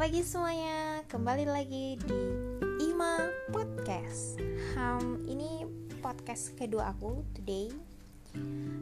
[0.00, 2.20] pagi semuanya, kembali lagi di
[2.88, 3.20] Ima
[3.52, 4.40] Podcast.
[4.72, 5.68] Um, ini
[6.00, 7.68] podcast kedua aku today.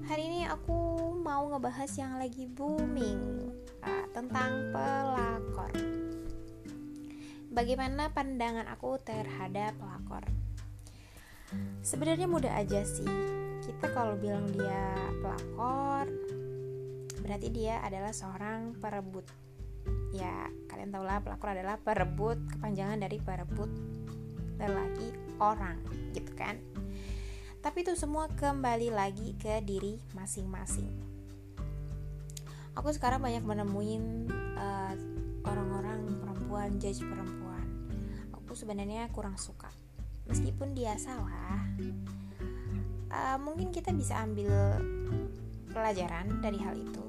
[0.06, 3.50] Hari ini aku mau ngebahas yang lagi booming
[3.82, 5.74] uh, tentang pelakor.
[7.50, 10.22] Bagaimana pandangan aku terhadap pelakor?
[11.82, 13.10] Sebenarnya mudah aja sih.
[13.66, 16.06] Kita kalau bilang dia pelakor,
[17.26, 19.47] berarti dia adalah seorang perebut
[20.14, 23.70] ya kalian tahulah pelakor adalah perebut kepanjangan dari perebut
[24.58, 25.78] lelaki orang
[26.16, 26.58] gitu kan?
[27.58, 30.88] Tapi itu semua kembali lagi ke diri masing-masing.
[32.78, 34.94] Aku sekarang banyak menemuin uh,
[35.42, 37.66] orang-orang perempuan judge perempuan.
[38.30, 39.68] Aku sebenarnya kurang suka.
[40.30, 41.66] Meskipun dia salah
[43.12, 44.80] uh, mungkin kita bisa ambil
[45.72, 47.07] pelajaran dari hal itu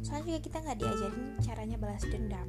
[0.00, 2.48] soalnya juga kita nggak diajarin caranya balas dendam.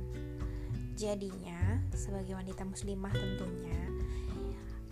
[0.96, 3.80] Jadinya sebagai wanita muslimah tentunya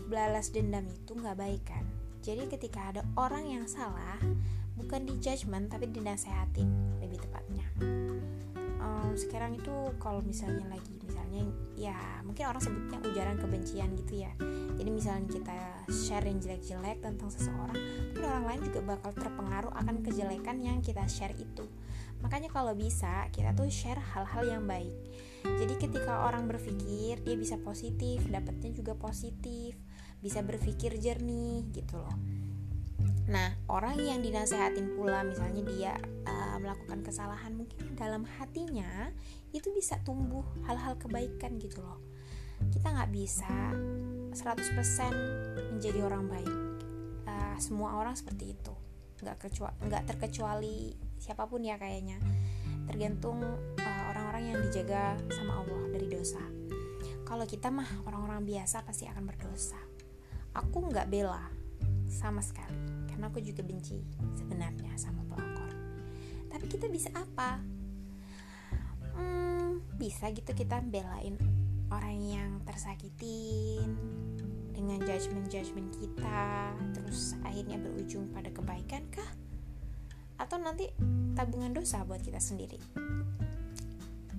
[0.10, 1.86] balas dendam itu nggak baik kan?
[2.20, 4.18] Jadi ketika ada orang yang salah
[4.76, 7.68] bukan di judgment tapi dinasehatin lebih tepatnya.
[8.80, 11.44] Um, sekarang itu kalau misalnya lagi misalnya
[11.76, 14.32] ya mungkin orang sebutnya ujaran kebencian gitu ya.
[14.80, 15.60] Jadi misalnya kita
[15.92, 21.06] share yang jelek-jelek tentang seseorang mungkin orang lain juga bakal terpengaruh akan kejelekan yang kita
[21.06, 21.68] share itu
[22.20, 24.92] Makanya kalau bisa kita tuh share hal-hal yang baik.
[25.44, 29.80] Jadi ketika orang berpikir dia bisa positif, dapatnya juga positif,
[30.20, 32.16] bisa berpikir jernih gitu loh.
[33.30, 35.94] Nah, orang yang dinasehatin pula misalnya dia
[36.26, 39.14] uh, melakukan kesalahan mungkin dalam hatinya
[39.54, 42.02] itu bisa tumbuh hal-hal kebaikan gitu loh.
[42.74, 43.54] Kita nggak bisa
[44.34, 46.60] 100% menjadi orang baik.
[47.30, 48.74] Uh, semua orang seperti itu.
[49.22, 50.78] Nggak kecuali nggak terkecuali
[51.20, 52.18] siapa pun ya kayaknya.
[52.90, 53.44] Tergantung
[53.78, 56.42] uh, orang-orang yang dijaga sama Allah dari dosa.
[57.28, 59.78] Kalau kita mah orang-orang biasa pasti akan berdosa.
[60.58, 61.46] Aku nggak bela
[62.10, 64.02] sama sekali karena aku juga benci
[64.34, 65.70] sebenarnya sama pelakor.
[66.50, 67.62] Tapi kita bisa apa?
[69.14, 71.38] Hmm, bisa gitu kita belain
[71.94, 73.94] orang yang tersakitin
[74.72, 79.28] dengan judgement-judgement kita terus akhirnya berujung pada kebaikan kah
[80.40, 80.88] atau nanti
[81.36, 82.80] tabungan dosa buat kita sendiri.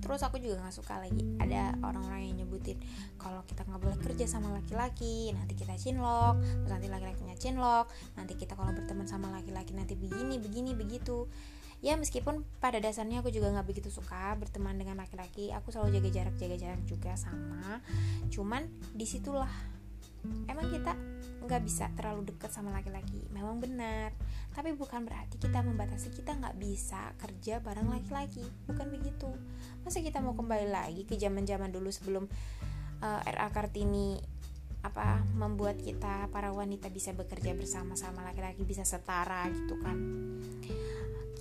[0.01, 2.75] Terus aku juga nggak suka lagi ada orang-orang yang nyebutin
[3.21, 7.85] kalau kita nggak boleh kerja sama laki-laki nanti kita cinlok terus nanti laki-lakinya cinlok
[8.17, 11.29] nanti kita kalau berteman sama laki-laki nanti begini begini begitu.
[11.81, 16.09] Ya meskipun pada dasarnya aku juga nggak begitu suka berteman dengan laki-laki aku selalu jaga
[16.13, 17.81] jarak jaga jarak juga sama.
[18.33, 19.49] Cuman di situlah
[20.49, 20.93] emang kita
[21.41, 23.27] nggak bisa terlalu dekat sama laki-laki?
[23.33, 24.13] Memang benar.
[24.53, 28.45] Tapi bukan berarti kita membatasi kita nggak bisa kerja bareng laki-laki.
[28.69, 29.29] Bukan begitu.
[29.81, 32.29] Masa kita mau kembali lagi ke zaman zaman dulu sebelum
[33.01, 34.21] uh, eh, RA Kartini
[34.81, 39.97] apa membuat kita para wanita bisa bekerja bersama-sama laki-laki bisa setara gitu kan?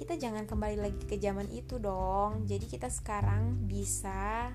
[0.00, 2.48] Kita jangan kembali lagi ke zaman itu dong.
[2.48, 4.48] Jadi kita sekarang bisa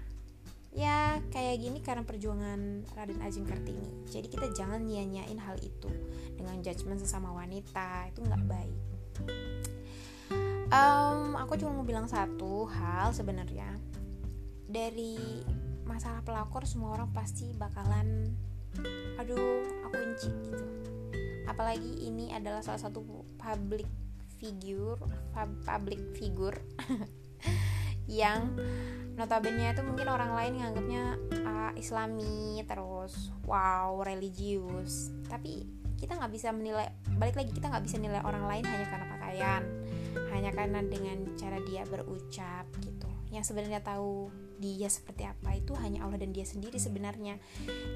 [0.75, 4.03] ya kayak gini karena perjuangan Raden Ajeng Kartini.
[4.11, 5.87] Jadi kita jangan nyanyain hal itu
[6.35, 8.11] dengan judgement sesama wanita.
[8.11, 8.79] Itu nggak baik.
[10.75, 13.79] Um, aku cuma mau bilang satu hal sebenarnya.
[14.67, 15.39] Dari
[15.87, 18.35] masalah pelakor semua orang pasti bakalan
[19.15, 20.65] aduh aku benci gitu.
[21.47, 22.99] Apalagi ini adalah salah satu
[23.39, 23.87] public
[24.35, 24.99] figure
[25.63, 26.59] public figure
[28.11, 28.51] yang
[29.15, 31.03] notabene itu mungkin orang lain nganggapnya
[31.47, 35.11] uh, islami terus wow religius.
[35.27, 35.65] Tapi
[35.95, 39.63] kita nggak bisa menilai balik lagi kita nggak bisa nilai orang lain hanya karena pakaian
[40.31, 43.07] hanya karena dengan cara dia berucap gitu.
[43.31, 47.35] Yang sebenarnya tahu dia seperti apa itu hanya Allah dan dia sendiri sebenarnya.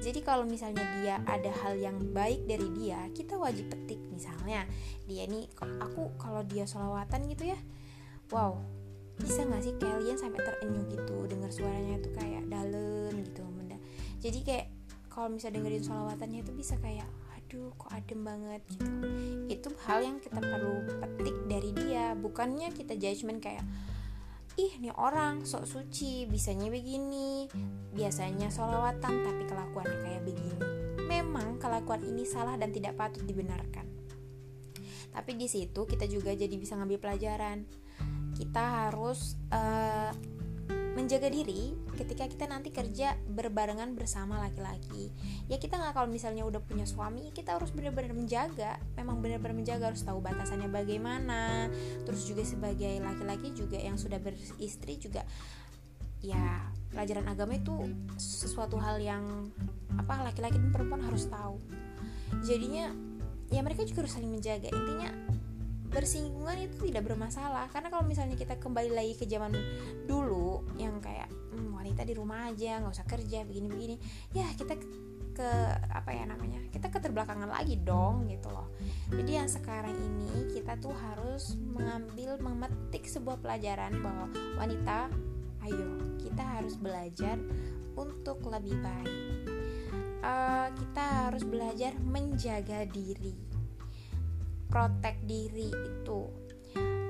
[0.04, 4.00] Jadi kalau misalnya dia ada hal yang baik dari dia kita wajib petik.
[4.12, 4.68] Misalnya
[5.08, 7.60] dia ini aku kalau dia solawatan gitu ya
[8.30, 8.56] wow
[9.20, 13.76] bisa gak sih kalian sampai terenyuh gitu dengar suaranya itu kayak dalam gitu menda
[14.18, 14.66] jadi kayak
[15.10, 17.06] kalau misalnya dengerin solawatannya itu bisa kayak
[17.50, 18.86] aduh kok adem banget gitu.
[19.50, 23.66] Itu hal yang kita perlu petik dari dia bukannya kita judgement kayak
[24.54, 27.50] ih nih orang sok suci bisanya begini
[27.90, 30.62] biasanya solawatan tapi kelakuannya kayak begini.
[31.10, 33.90] Memang kelakuan ini salah dan tidak patut dibenarkan.
[35.10, 37.66] Tapi di situ kita juga jadi bisa ngambil pelajaran
[38.40, 40.16] kita harus uh,
[40.96, 45.12] menjaga diri ketika kita nanti kerja berbarengan bersama laki-laki.
[45.46, 48.80] Ya kita nggak kalau misalnya udah punya suami kita harus benar-benar menjaga.
[48.98, 51.70] Memang benar-benar menjaga harus tahu batasannya bagaimana.
[52.08, 55.22] Terus juga sebagai laki-laki juga yang sudah beristri juga
[56.20, 57.72] ya pelajaran agama itu
[58.20, 59.48] sesuatu hal yang
[59.96, 61.56] apa laki-laki dan perempuan harus tahu.
[62.42, 62.90] Jadinya
[63.50, 64.68] ya mereka juga harus saling menjaga.
[64.68, 65.10] Intinya
[65.90, 67.66] bersinggungan itu tidak bermasalah.
[67.74, 69.52] Karena kalau misalnya kita kembali lagi ke zaman
[70.06, 73.98] dulu yang kayak hmm, wanita di rumah aja nggak usah kerja begini-begini
[74.32, 74.78] ya kita
[75.30, 75.50] ke
[75.90, 78.70] apa ya namanya kita keterbelakangan lagi dong gitu loh.
[79.10, 84.26] Jadi yang sekarang ini kita tuh harus mengambil memetik sebuah pelajaran bahwa
[84.58, 85.10] wanita
[85.66, 85.90] ayo
[86.20, 87.36] kita harus belajar
[87.98, 89.18] untuk lebih baik.
[90.20, 93.49] Uh, kita harus belajar menjaga diri
[94.70, 96.30] protek diri itu.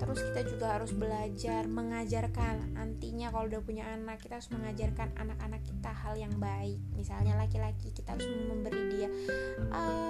[0.00, 4.18] Terus kita juga harus belajar mengajarkan nantinya kalau udah punya anak.
[4.24, 6.80] Kita harus mengajarkan anak-anak kita hal yang baik.
[6.96, 9.08] Misalnya laki-laki kita harus memberi dia
[9.70, 10.09] uh,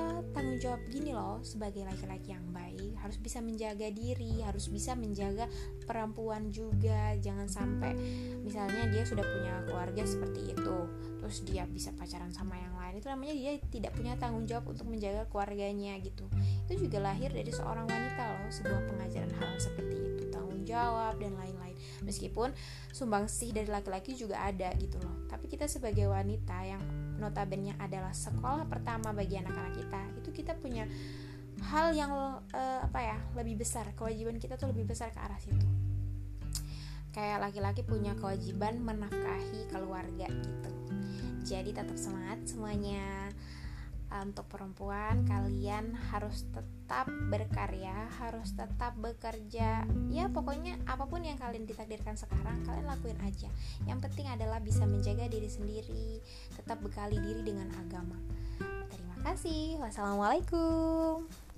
[0.71, 5.51] jawab gini loh sebagai laki-laki yang baik harus bisa menjaga diri harus bisa menjaga
[5.83, 7.19] perempuan juga.
[7.19, 7.99] Jangan sampai
[8.47, 10.79] misalnya dia sudah punya keluarga seperti itu
[11.19, 13.03] terus dia bisa pacaran sama yang lain.
[13.03, 16.31] Itu namanya dia tidak punya tanggung jawab untuk menjaga keluarganya gitu.
[16.71, 21.35] Itu juga lahir dari seorang wanita loh sebuah pengajaran hal seperti itu tanggung jawab dan
[21.35, 21.75] lain-lain.
[22.07, 22.55] Meskipun
[22.95, 25.27] sumbangsih dari laki-laki juga ada gitu loh.
[25.27, 26.83] Tapi kita sebagai wanita yang
[27.21, 30.03] notabene adalah sekolah pertama bagi anak-anak kita.
[30.19, 30.89] Itu kita punya
[31.71, 33.93] hal yang uh, apa ya lebih besar.
[33.93, 35.69] Kewajiban kita tuh lebih besar ke arah situ.
[37.13, 40.71] Kayak laki-laki punya kewajiban menafkahi keluarga gitu.
[41.45, 43.29] Jadi tetap semangat semuanya
[44.19, 49.87] untuk perempuan kalian harus tetap berkarya harus tetap bekerja.
[50.11, 53.47] Ya pokoknya apa pun yang kalian ditakdirkan sekarang kalian lakuin aja.
[53.87, 56.19] Yang penting adalah bisa menjaga diri sendiri
[56.59, 58.19] tetap bekali diri dengan agama.
[58.91, 59.79] Terima kasih.
[59.79, 61.50] Wassalamualaikum